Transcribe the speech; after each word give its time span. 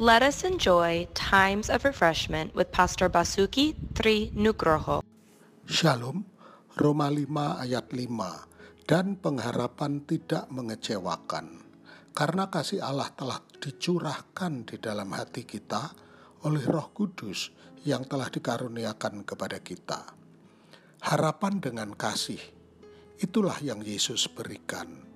Let 0.00 0.24
us 0.24 0.48
enjoy 0.48 1.12
times 1.12 1.68
of 1.68 1.84
refreshment 1.84 2.56
with 2.56 2.72
Pastor 2.72 3.12
Basuki 3.12 3.76
Tri 3.92 4.32
Nugroho. 4.32 5.04
Shalom, 5.68 6.24
Roma 6.80 7.12
5 7.12 7.28
ayat 7.60 7.92
5, 7.92 8.88
dan 8.88 9.20
pengharapan 9.20 10.00
tidak 10.08 10.48
mengecewakan, 10.48 11.60
karena 12.16 12.48
kasih 12.48 12.80
Allah 12.80 13.12
telah 13.12 13.44
dicurahkan 13.44 14.72
di 14.72 14.80
dalam 14.80 15.12
hati 15.12 15.44
kita 15.44 15.92
oleh 16.48 16.64
roh 16.64 16.96
kudus 16.96 17.52
yang 17.84 18.08
telah 18.08 18.32
dikaruniakan 18.32 19.28
kepada 19.28 19.60
kita. 19.60 20.16
Harapan 21.12 21.60
dengan 21.60 21.92
kasih, 21.92 22.40
itulah 23.20 23.60
yang 23.60 23.84
Yesus 23.84 24.32
berikan 24.32 25.09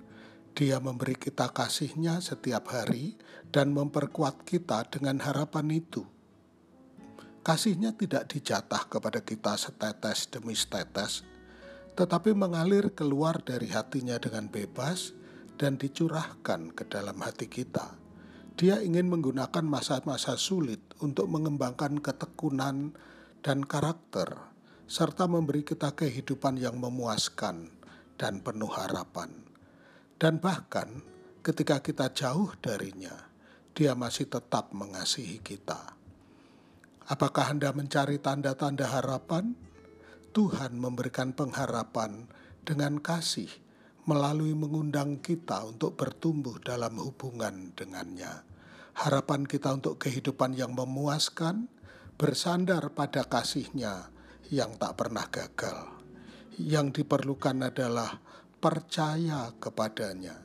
dia 0.54 0.78
memberi 0.78 1.18
kita 1.18 1.50
kasihnya 1.50 2.22
setiap 2.22 2.70
hari 2.70 3.18
dan 3.50 3.74
memperkuat 3.74 4.46
kita 4.46 4.86
dengan 4.86 5.18
harapan 5.18 5.66
itu. 5.82 6.06
Kasihnya 7.42 7.98
tidak 7.98 8.30
dijatah 8.30 8.86
kepada 8.86 9.18
kita 9.18 9.58
setetes 9.58 10.30
demi 10.30 10.54
setetes, 10.54 11.26
tetapi 11.98 12.38
mengalir 12.38 12.94
keluar 12.94 13.42
dari 13.42 13.66
hatinya 13.74 14.14
dengan 14.16 14.46
bebas 14.46 15.10
dan 15.58 15.74
dicurahkan 15.74 16.70
ke 16.70 16.86
dalam 16.86 17.18
hati 17.18 17.50
kita. 17.50 17.98
Dia 18.54 18.78
ingin 18.78 19.10
menggunakan 19.10 19.66
masa-masa 19.66 20.38
sulit 20.38 20.78
untuk 21.02 21.26
mengembangkan 21.26 21.98
ketekunan 21.98 22.94
dan 23.42 23.66
karakter, 23.66 24.30
serta 24.86 25.26
memberi 25.26 25.66
kita 25.66 25.98
kehidupan 25.98 26.62
yang 26.62 26.78
memuaskan 26.78 27.74
dan 28.14 28.38
penuh 28.38 28.70
harapan. 28.70 29.53
Dan 30.24 30.40
bahkan 30.40 31.04
ketika 31.44 31.84
kita 31.84 32.08
jauh 32.16 32.48
darinya, 32.64 33.12
dia 33.76 33.92
masih 33.92 34.24
tetap 34.24 34.72
mengasihi 34.72 35.44
kita. 35.44 36.00
Apakah 37.04 37.52
Anda 37.52 37.76
mencari 37.76 38.16
tanda-tanda 38.16 38.88
harapan? 38.88 39.52
Tuhan 40.32 40.80
memberikan 40.80 41.36
pengharapan 41.36 42.24
dengan 42.64 43.04
kasih 43.04 43.52
melalui 44.08 44.56
mengundang 44.56 45.20
kita 45.20 45.60
untuk 45.68 46.00
bertumbuh 46.00 46.56
dalam 46.56 46.96
hubungan 47.04 47.76
dengannya. 47.76 48.48
Harapan 48.96 49.44
kita 49.44 49.76
untuk 49.76 50.00
kehidupan 50.00 50.56
yang 50.56 50.72
memuaskan 50.72 51.68
bersandar 52.16 52.96
pada 52.96 53.28
kasihnya 53.28 54.08
yang 54.48 54.72
tak 54.80 54.96
pernah 54.96 55.28
gagal. 55.28 55.84
Yang 56.56 57.04
diperlukan 57.04 57.60
adalah 57.60 58.24
percaya 58.64 59.52
kepadanya, 59.60 60.40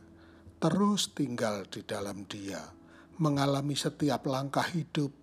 terus 0.60 1.16
tinggal 1.16 1.64
di 1.72 1.88
dalam 1.88 2.28
Dia, 2.28 2.60
mengalami 3.16 3.80
setiap 3.80 4.28
langkah 4.28 4.68
hidup 4.76 5.16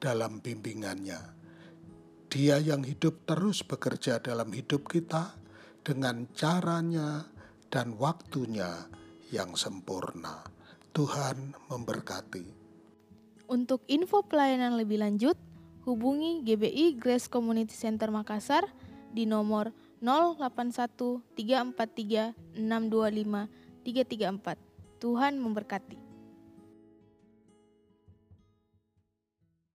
dalam 0.00 0.40
bimbingannya. 0.40 1.20
Dia 2.32 2.56
yang 2.56 2.88
hidup 2.88 3.28
terus 3.28 3.60
bekerja 3.60 4.24
dalam 4.24 4.48
hidup 4.56 4.88
kita 4.88 5.36
dengan 5.84 6.24
caranya 6.32 7.28
dan 7.68 8.00
waktunya 8.00 8.88
yang 9.28 9.52
sempurna. 9.52 10.40
Tuhan 10.96 11.52
memberkati. 11.68 12.48
Untuk 13.44 13.84
info 13.92 14.24
pelayanan 14.24 14.80
lebih 14.80 15.04
lanjut, 15.04 15.36
hubungi 15.84 16.40
GBI 16.48 16.96
Grace 16.96 17.28
Community 17.28 17.76
Center 17.76 18.08
Makassar 18.08 18.64
di 19.12 19.28
nomor 19.28 19.68
081 19.68 19.87
343 20.00 21.20
625 21.34 23.48
334. 23.84 24.56
Tuhan 24.98 25.38
memberkati. 25.38 26.07